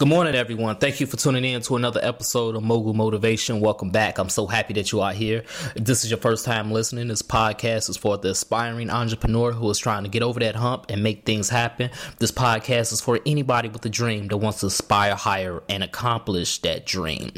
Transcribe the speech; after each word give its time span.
Good 0.00 0.08
morning, 0.08 0.34
everyone. 0.34 0.76
Thank 0.76 0.98
you 1.00 1.06
for 1.06 1.18
tuning 1.18 1.44
in 1.44 1.60
to 1.60 1.76
another 1.76 2.00
episode 2.02 2.56
of 2.56 2.62
Mogul 2.62 2.94
Motivation. 2.94 3.60
Welcome 3.60 3.90
back. 3.90 4.16
I'm 4.16 4.30
so 4.30 4.46
happy 4.46 4.72
that 4.72 4.92
you 4.92 5.02
are 5.02 5.12
here. 5.12 5.44
If 5.76 5.84
this 5.84 6.04
is 6.04 6.10
your 6.10 6.16
first 6.16 6.46
time 6.46 6.72
listening, 6.72 7.08
this 7.08 7.20
podcast 7.20 7.90
is 7.90 7.98
for 7.98 8.16
the 8.16 8.30
aspiring 8.30 8.88
entrepreneur 8.88 9.52
who 9.52 9.68
is 9.68 9.76
trying 9.78 10.04
to 10.04 10.08
get 10.08 10.22
over 10.22 10.40
that 10.40 10.56
hump 10.56 10.86
and 10.88 11.02
make 11.02 11.26
things 11.26 11.50
happen. 11.50 11.90
This 12.18 12.32
podcast 12.32 12.94
is 12.94 13.02
for 13.02 13.20
anybody 13.26 13.68
with 13.68 13.84
a 13.84 13.90
dream 13.90 14.28
that 14.28 14.38
wants 14.38 14.60
to 14.60 14.68
aspire 14.68 15.14
higher 15.14 15.62
and 15.68 15.84
accomplish 15.84 16.60
that 16.60 16.86
dream. 16.86 17.30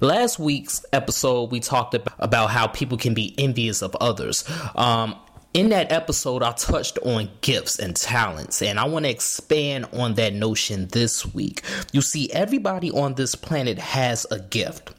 Last 0.00 0.38
week's 0.38 0.86
episode, 0.92 1.50
we 1.50 1.58
talked 1.58 1.96
about 2.20 2.50
how 2.50 2.68
people 2.68 2.98
can 2.98 3.14
be 3.14 3.34
envious 3.36 3.82
of 3.82 3.96
others. 3.96 4.48
Um, 4.76 5.16
in 5.56 5.70
that 5.70 5.90
episode, 5.90 6.42
I 6.42 6.52
touched 6.52 6.98
on 6.98 7.30
gifts 7.40 7.78
and 7.78 7.96
talents, 7.96 8.60
and 8.60 8.78
I 8.78 8.84
want 8.84 9.06
to 9.06 9.10
expand 9.10 9.86
on 9.94 10.12
that 10.16 10.34
notion 10.34 10.86
this 10.88 11.24
week. 11.32 11.62
You 11.92 12.02
see, 12.02 12.30
everybody 12.30 12.90
on 12.90 13.14
this 13.14 13.34
planet 13.34 13.78
has 13.78 14.26
a 14.30 14.38
gift. 14.38 14.90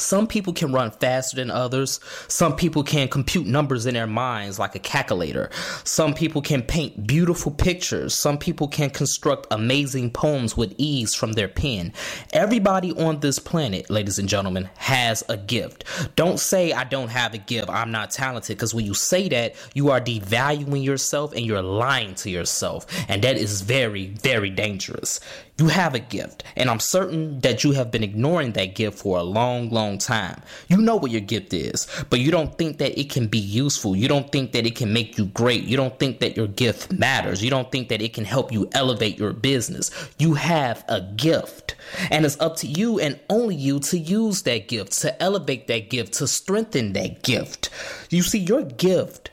Some 0.00 0.26
people 0.26 0.52
can 0.52 0.72
run 0.72 0.90
faster 0.90 1.36
than 1.36 1.50
others. 1.50 2.00
Some 2.28 2.56
people 2.56 2.82
can 2.82 3.08
compute 3.08 3.46
numbers 3.46 3.86
in 3.86 3.94
their 3.94 4.06
minds 4.06 4.58
like 4.58 4.74
a 4.74 4.78
calculator. 4.78 5.50
Some 5.84 6.14
people 6.14 6.42
can 6.42 6.62
paint 6.62 7.06
beautiful 7.06 7.52
pictures. 7.52 8.14
Some 8.14 8.38
people 8.38 8.68
can 8.68 8.90
construct 8.90 9.46
amazing 9.50 10.10
poems 10.10 10.56
with 10.56 10.74
ease 10.78 11.14
from 11.14 11.32
their 11.32 11.48
pen. 11.48 11.92
Everybody 12.32 12.92
on 12.92 13.20
this 13.20 13.38
planet, 13.38 13.90
ladies 13.90 14.18
and 14.18 14.28
gentlemen, 14.28 14.70
has 14.76 15.22
a 15.28 15.36
gift. 15.36 15.84
Don't 16.16 16.40
say, 16.40 16.72
I 16.72 16.84
don't 16.84 17.08
have 17.08 17.34
a 17.34 17.38
gift. 17.38 17.68
I'm 17.68 17.90
not 17.90 18.10
talented. 18.10 18.56
Because 18.56 18.74
when 18.74 18.86
you 18.86 18.94
say 18.94 19.28
that, 19.28 19.54
you 19.74 19.90
are 19.90 20.00
devaluing 20.00 20.84
yourself 20.84 21.32
and 21.32 21.44
you're 21.44 21.62
lying 21.62 22.14
to 22.16 22.30
yourself. 22.30 22.86
And 23.08 23.22
that 23.22 23.36
is 23.36 23.60
very, 23.60 24.08
very 24.08 24.50
dangerous. 24.50 25.20
You 25.60 25.68
have 25.68 25.94
a 25.94 25.98
gift, 25.98 26.42
and 26.56 26.70
I'm 26.70 26.80
certain 26.80 27.40
that 27.40 27.64
you 27.64 27.72
have 27.72 27.90
been 27.90 28.02
ignoring 28.02 28.52
that 28.52 28.74
gift 28.74 28.98
for 28.98 29.18
a 29.18 29.22
long, 29.22 29.68
long 29.68 29.98
time. 29.98 30.40
You 30.68 30.78
know 30.78 30.96
what 30.96 31.10
your 31.10 31.20
gift 31.20 31.52
is, 31.52 31.86
but 32.08 32.18
you 32.18 32.30
don't 32.30 32.56
think 32.56 32.78
that 32.78 32.98
it 32.98 33.10
can 33.10 33.26
be 33.26 33.36
useful. 33.36 33.94
You 33.94 34.08
don't 34.08 34.32
think 34.32 34.52
that 34.52 34.64
it 34.64 34.74
can 34.74 34.94
make 34.94 35.18
you 35.18 35.26
great. 35.26 35.64
You 35.64 35.76
don't 35.76 35.98
think 35.98 36.20
that 36.20 36.34
your 36.34 36.46
gift 36.46 36.90
matters. 36.92 37.44
You 37.44 37.50
don't 37.50 37.70
think 37.70 37.90
that 37.90 38.00
it 38.00 38.14
can 38.14 38.24
help 38.24 38.50
you 38.50 38.70
elevate 38.72 39.18
your 39.18 39.34
business. 39.34 39.90
You 40.18 40.32
have 40.32 40.82
a 40.88 41.02
gift, 41.02 41.74
and 42.10 42.24
it's 42.24 42.40
up 42.40 42.56
to 42.56 42.66
you 42.66 42.98
and 42.98 43.20
only 43.28 43.54
you 43.54 43.80
to 43.80 43.98
use 43.98 44.40
that 44.44 44.66
gift, 44.66 44.92
to 45.02 45.22
elevate 45.22 45.66
that 45.66 45.90
gift, 45.90 46.14
to 46.14 46.26
strengthen 46.26 46.94
that 46.94 47.22
gift. 47.22 47.68
You 48.08 48.22
see, 48.22 48.38
your 48.38 48.62
gift 48.62 49.30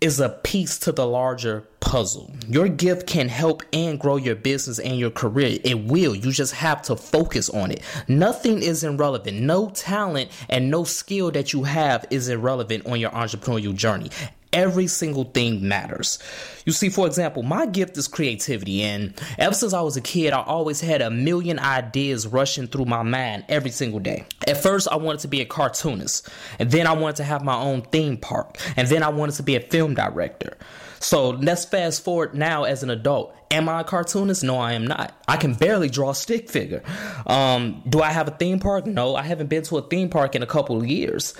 is 0.00 0.18
a 0.18 0.30
piece 0.30 0.78
to 0.78 0.92
the 0.92 1.06
larger 1.06 1.66
puzzle. 1.80 2.30
Your 2.48 2.68
gift 2.68 3.06
can 3.06 3.28
help 3.28 3.62
and 3.72 4.00
grow 4.00 4.16
your 4.16 4.34
business 4.34 4.78
and 4.78 4.98
your 4.98 5.10
career. 5.10 5.58
It 5.62 5.84
will. 5.84 6.14
You 6.14 6.32
just 6.32 6.54
have 6.54 6.82
to 6.82 6.96
focus 6.96 7.50
on 7.50 7.70
it. 7.70 7.82
Nothing 8.08 8.62
is 8.62 8.82
irrelevant. 8.82 9.40
No 9.40 9.70
talent 9.70 10.30
and 10.48 10.70
no 10.70 10.84
skill 10.84 11.30
that 11.32 11.52
you 11.52 11.64
have 11.64 12.06
is 12.10 12.28
irrelevant 12.28 12.86
on 12.86 12.98
your 12.98 13.10
entrepreneurial 13.10 13.74
journey. 13.74 14.10
Every 14.52 14.88
single 14.88 15.24
thing 15.24 15.66
matters. 15.66 16.18
You 16.64 16.72
see, 16.72 16.88
for 16.88 17.06
example, 17.06 17.44
my 17.44 17.66
gift 17.66 17.96
is 17.96 18.08
creativity, 18.08 18.82
and 18.82 19.14
ever 19.38 19.54
since 19.54 19.72
I 19.72 19.80
was 19.80 19.96
a 19.96 20.00
kid, 20.00 20.32
I 20.32 20.42
always 20.42 20.80
had 20.80 21.02
a 21.02 21.10
million 21.10 21.58
ideas 21.58 22.26
rushing 22.26 22.66
through 22.66 22.86
my 22.86 23.02
mind 23.02 23.44
every 23.48 23.70
single 23.70 24.00
day. 24.00 24.24
At 24.48 24.60
first, 24.60 24.88
I 24.90 24.96
wanted 24.96 25.20
to 25.20 25.28
be 25.28 25.40
a 25.40 25.44
cartoonist, 25.44 26.28
and 26.58 26.70
then 26.70 26.86
I 26.86 26.92
wanted 26.92 27.16
to 27.16 27.24
have 27.24 27.44
my 27.44 27.56
own 27.56 27.82
theme 27.82 28.16
park, 28.16 28.58
and 28.76 28.88
then 28.88 29.02
I 29.04 29.08
wanted 29.08 29.36
to 29.36 29.44
be 29.44 29.54
a 29.54 29.60
film 29.60 29.94
director. 29.94 30.56
So 31.00 31.30
let's 31.30 31.64
fast 31.64 32.04
forward 32.04 32.34
now 32.34 32.64
as 32.64 32.82
an 32.82 32.90
adult. 32.90 33.34
Am 33.50 33.68
I 33.68 33.80
a 33.80 33.84
cartoonist? 33.84 34.44
No, 34.44 34.58
I 34.58 34.74
am 34.74 34.86
not. 34.86 35.12
I 35.26 35.36
can 35.36 35.54
barely 35.54 35.88
draw 35.88 36.10
a 36.10 36.14
stick 36.14 36.48
figure. 36.48 36.84
Um, 37.26 37.82
do 37.88 38.00
I 38.00 38.10
have 38.10 38.28
a 38.28 38.30
theme 38.30 38.60
park? 38.60 38.86
No, 38.86 39.16
I 39.16 39.22
haven't 39.22 39.48
been 39.48 39.64
to 39.64 39.78
a 39.78 39.82
theme 39.82 40.08
park 40.08 40.36
in 40.36 40.42
a 40.42 40.46
couple 40.46 40.76
of 40.76 40.86
years. 40.86 41.34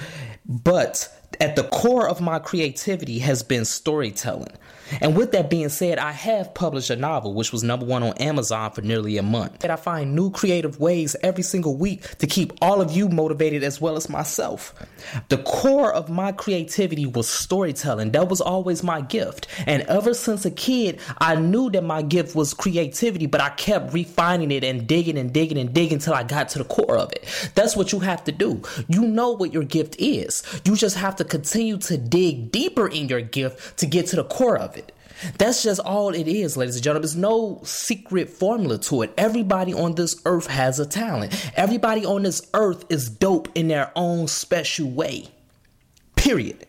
But 0.46 1.08
at 1.40 1.56
the 1.56 1.64
core 1.64 2.08
of 2.08 2.20
my 2.20 2.38
creativity 2.38 3.20
has 3.20 3.42
been 3.42 3.64
storytelling. 3.64 4.52
And 5.00 5.16
with 5.16 5.32
that 5.32 5.48
being 5.48 5.68
said, 5.68 5.98
I 5.98 6.10
have 6.10 6.52
published 6.52 6.90
a 6.90 6.96
novel 6.96 7.34
which 7.34 7.52
was 7.52 7.62
number 7.62 7.86
one 7.86 8.02
on 8.02 8.16
Amazon 8.18 8.72
for 8.72 8.82
nearly 8.82 9.16
a 9.18 9.22
month. 9.22 9.62
And 9.62 9.72
I 9.72 9.76
find 9.76 10.14
new 10.14 10.30
creative 10.30 10.80
ways 10.80 11.14
every 11.22 11.44
single 11.44 11.76
week 11.76 12.18
to 12.18 12.26
keep 12.26 12.52
all 12.60 12.80
of 12.80 12.90
you 12.90 13.08
motivated 13.08 13.62
as 13.62 13.80
well 13.80 13.96
as 13.96 14.08
myself. 14.08 14.74
The 15.28 15.38
core 15.38 15.92
of 15.92 16.10
my 16.10 16.32
creativity 16.32 17.06
was 17.06 17.28
storytelling. 17.28 18.10
That 18.12 18.28
was 18.28 18.40
always 18.40 18.82
my 18.82 19.00
gift. 19.00 19.46
And 19.66 19.82
ever 19.82 20.14
since 20.14 20.44
a 20.44 20.50
kid, 20.50 21.00
I 21.18 21.34
knew 21.36 21.70
that 21.70 21.84
my 21.84 22.02
gift 22.02 22.34
was 22.34 22.54
creativity, 22.54 23.26
but 23.26 23.40
I 23.40 23.50
kept 23.50 23.92
refining 23.92 24.50
it 24.50 24.64
and 24.64 24.86
digging 24.86 25.18
and 25.18 25.32
digging 25.32 25.58
and 25.58 25.72
digging 25.72 25.94
until 25.94 26.14
I 26.14 26.22
got 26.22 26.48
to 26.50 26.58
the 26.58 26.64
core 26.64 26.96
of 26.96 27.12
it. 27.12 27.26
That's 27.54 27.76
what 27.76 27.92
you 27.92 28.00
have 28.00 28.24
to 28.24 28.32
do. 28.32 28.62
You 28.88 29.02
know 29.02 29.32
what 29.32 29.52
your 29.52 29.64
gift 29.64 29.96
is. 29.98 30.42
You 30.64 30.76
just 30.76 30.96
have 30.96 31.16
to 31.16 31.24
continue 31.24 31.78
to 31.78 31.96
dig 31.96 32.52
deeper 32.52 32.88
in 32.88 33.08
your 33.08 33.20
gift 33.20 33.78
to 33.78 33.86
get 33.86 34.06
to 34.08 34.16
the 34.16 34.24
core 34.24 34.58
of 34.58 34.76
it. 34.76 34.92
That's 35.36 35.62
just 35.62 35.80
all 35.80 36.14
it 36.14 36.26
is, 36.26 36.56
ladies 36.56 36.76
and 36.76 36.84
gentlemen. 36.84 37.02
There's 37.02 37.16
no 37.16 37.60
secret 37.62 38.30
formula 38.30 38.78
to 38.78 39.02
it. 39.02 39.12
Everybody 39.18 39.74
on 39.74 39.94
this 39.94 40.20
earth 40.24 40.46
has 40.46 40.78
a 40.80 40.86
talent. 40.86 41.52
Everybody 41.56 42.06
on 42.06 42.22
this 42.22 42.48
earth 42.54 42.84
is 42.88 43.10
dope 43.10 43.48
in 43.54 43.68
their 43.68 43.92
own 43.96 44.28
special 44.28 44.90
way. 44.90 45.28
Period. 46.16 46.66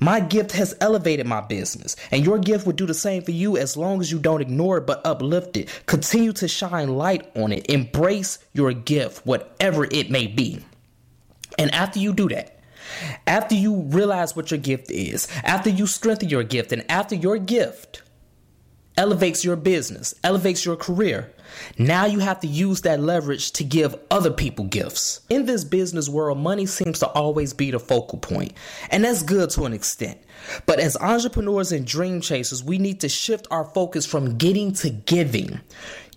My 0.00 0.20
gift 0.20 0.52
has 0.52 0.76
elevated 0.80 1.26
my 1.26 1.40
business, 1.40 1.96
and 2.12 2.24
your 2.24 2.38
gift 2.38 2.66
would 2.66 2.76
do 2.76 2.86
the 2.86 2.94
same 2.94 3.22
for 3.22 3.32
you 3.32 3.56
as 3.56 3.76
long 3.76 4.00
as 4.00 4.12
you 4.12 4.18
don't 4.18 4.40
ignore 4.40 4.78
it 4.78 4.86
but 4.86 5.04
uplift 5.04 5.56
it. 5.56 5.68
Continue 5.86 6.32
to 6.34 6.46
shine 6.46 6.96
light 6.96 7.28
on 7.34 7.52
it. 7.52 7.68
Embrace 7.68 8.38
your 8.52 8.72
gift, 8.72 9.26
whatever 9.26 9.84
it 9.90 10.10
may 10.10 10.28
be. 10.28 10.60
And 11.58 11.74
after 11.74 11.98
you 11.98 12.12
do 12.12 12.28
that, 12.28 12.60
after 13.26 13.54
you 13.54 13.82
realize 13.82 14.36
what 14.36 14.50
your 14.50 14.58
gift 14.58 14.90
is, 14.90 15.26
after 15.42 15.68
you 15.68 15.86
strengthen 15.86 16.28
your 16.28 16.44
gift, 16.44 16.72
and 16.72 16.88
after 16.88 17.16
your 17.16 17.38
gift 17.38 18.02
elevates 18.96 19.44
your 19.44 19.56
business, 19.56 20.14
elevates 20.22 20.64
your 20.64 20.76
career, 20.76 21.32
now 21.78 22.06
you 22.06 22.18
have 22.20 22.40
to 22.40 22.46
use 22.46 22.82
that 22.82 23.00
leverage 23.00 23.52
to 23.52 23.64
give 23.64 23.96
other 24.10 24.30
people 24.30 24.64
gifts. 24.66 25.20
In 25.28 25.46
this 25.46 25.64
business 25.64 26.08
world, 26.08 26.38
money 26.38 26.66
seems 26.66 26.98
to 27.00 27.08
always 27.08 27.52
be 27.52 27.70
the 27.70 27.78
focal 27.78 28.18
point, 28.18 28.52
and 28.90 29.04
that's 29.04 29.22
good 29.22 29.50
to 29.50 29.64
an 29.64 29.72
extent. 29.72 30.18
But 30.66 30.80
as 30.80 30.96
entrepreneurs 30.96 31.72
and 31.72 31.86
dream 31.86 32.20
chasers, 32.20 32.62
we 32.62 32.78
need 32.78 33.00
to 33.00 33.08
shift 33.08 33.46
our 33.50 33.64
focus 33.64 34.06
from 34.06 34.36
getting 34.36 34.72
to 34.74 34.90
giving. 34.90 35.60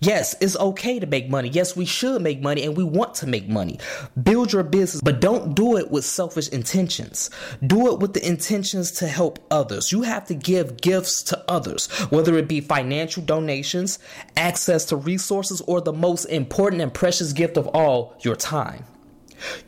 Yes, 0.02 0.34
it's 0.40 0.56
okay 0.56 0.98
to 0.98 1.06
make 1.06 1.30
money. 1.30 1.48
Yes, 1.48 1.76
we 1.76 1.84
should 1.84 2.22
make 2.22 2.40
money 2.40 2.64
and 2.64 2.76
we 2.76 2.82
want 2.82 3.14
to 3.16 3.28
make 3.28 3.48
money. 3.48 3.78
Build 4.20 4.52
your 4.52 4.64
business, 4.64 5.00
but 5.00 5.20
don't 5.20 5.54
do 5.54 5.76
it 5.76 5.92
with 5.92 6.04
selfish 6.04 6.48
intentions. 6.48 7.30
Do 7.64 7.92
it 7.92 8.00
with 8.00 8.12
the 8.12 8.26
intentions 8.26 8.90
to 8.92 9.06
help 9.06 9.38
others. 9.52 9.92
You 9.92 10.02
have 10.02 10.26
to 10.26 10.34
give 10.34 10.80
gifts 10.80 11.22
to 11.24 11.44
others, 11.48 11.86
whether 12.10 12.36
it 12.36 12.48
be 12.48 12.60
financial 12.60 13.22
donations, 13.22 14.00
access 14.36 14.86
to 14.86 14.96
resources, 14.96 15.21
or 15.30 15.80
the 15.80 15.92
most 15.92 16.26
important 16.26 16.82
and 16.82 16.92
precious 16.92 17.32
gift 17.32 17.56
of 17.56 17.66
all, 17.68 18.16
your 18.20 18.36
time. 18.36 18.84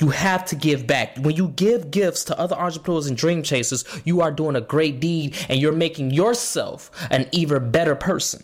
You 0.01 0.11
have 0.11 0.45
to 0.47 0.57
give 0.57 0.87
back. 0.87 1.17
When 1.19 1.37
you 1.37 1.49
give 1.49 1.91
gifts 1.91 2.25
to 2.25 2.39
other 2.39 2.57
entrepreneurs 2.57 3.07
and 3.07 3.17
dream 3.17 3.43
chasers, 3.43 3.85
you 4.05 4.21
are 4.21 4.31
doing 4.31 4.57
a 4.57 4.61
great 4.61 5.01
deed 5.01 5.37
and 5.49 5.61
you're 5.61 5.73
making 5.73 6.11
yourself 6.13 6.91
an 7.11 7.27
even 7.33 7.71
better 7.71 7.95
person. 7.95 8.43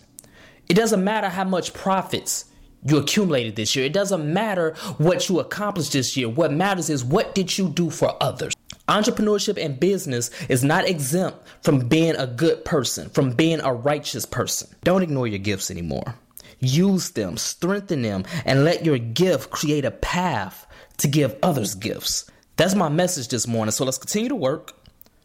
It 0.69 0.75
doesn't 0.75 1.03
matter 1.03 1.29
how 1.29 1.45
much 1.45 1.73
profits 1.73 2.47
you 2.85 2.97
accumulated 2.97 3.57
this 3.57 3.77
year. 3.77 3.85
It 3.85 3.93
doesn't 3.93 4.33
matter 4.33 4.75
what 4.99 5.29
you 5.29 5.41
accomplished 5.41 5.93
this 5.93 6.17
year. 6.17 6.29
What 6.29 6.53
matters 6.53 6.89
is 6.91 7.05
what 7.05 7.35
did 7.35 7.57
you 7.59 7.69
do 7.69 7.91
for 7.91 8.17
others? 8.23 8.55
Entrepreneurship 8.89 9.63
and 9.63 9.79
business 9.79 10.31
is 10.49 10.65
not 10.65 10.89
exempt 10.89 11.39
from 11.63 11.89
being 11.89 12.17
a 12.17 12.27
good 12.27 12.65
person, 12.65 13.09
from 13.11 13.31
being 13.31 13.61
a 13.61 13.73
righteous 13.73 14.27
person. 14.27 14.69
Don't 14.83 15.03
ignore 15.03 15.29
your 15.29 15.39
gifts 15.39 15.71
anymore. 15.71 16.17
Use 16.61 17.11
them, 17.11 17.37
strengthen 17.37 18.03
them, 18.03 18.25
and 18.45 18.65
let 18.65 18.85
your 18.85 18.99
gift 18.99 19.51
create 19.51 19.85
a 19.85 19.91
path 19.91 20.67
to 20.99 21.09
give 21.09 21.37
others 21.43 21.75
gifts. 21.75 22.31
That's 22.57 22.75
my 22.75 22.89
message 22.89 23.29
this 23.29 23.47
morning. 23.47 23.73
So 23.73 23.85
let's 23.85 23.99
continue 23.99 24.29
to 24.29 24.37
work. 24.37 24.75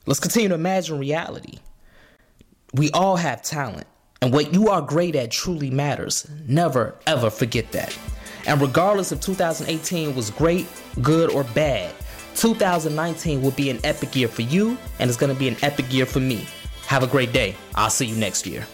Let's 0.05 0.19
continue 0.19 0.49
to 0.49 0.55
imagine 0.55 0.97
reality. 0.97 1.59
We 2.73 2.91
all 2.91 3.17
have 3.17 3.41
talent. 3.41 3.87
And 4.21 4.33
what 4.33 4.53
you 4.53 4.69
are 4.69 4.81
great 4.81 5.15
at 5.15 5.31
truly 5.31 5.69
matters. 5.69 6.27
Never, 6.47 6.95
ever 7.05 7.29
forget 7.29 7.71
that. 7.73 7.97
And 8.47 8.61
regardless 8.61 9.11
if 9.11 9.19
2018 9.21 10.15
was 10.15 10.29
great, 10.29 10.67
good, 11.01 11.29
or 11.31 11.43
bad, 11.43 11.93
2019 12.35 13.41
will 13.41 13.51
be 13.51 13.69
an 13.69 13.79
epic 13.83 14.15
year 14.15 14.27
for 14.27 14.43
you, 14.43 14.77
and 14.99 15.09
it's 15.09 15.17
going 15.17 15.33
to 15.33 15.39
be 15.39 15.47
an 15.47 15.57
epic 15.61 15.91
year 15.91 16.05
for 16.05 16.19
me. 16.19 16.47
Have 16.87 17.03
a 17.03 17.07
great 17.07 17.33
day. 17.33 17.55
I'll 17.73 17.89
see 17.89 18.05
you 18.05 18.15
next 18.15 18.45
year. 18.45 18.65